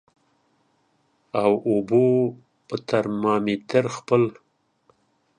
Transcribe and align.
او 1.41 1.51
اوبو 1.69 2.05
په 2.67 2.75
ترمامیټر 2.89 3.85
خپل 3.97 4.23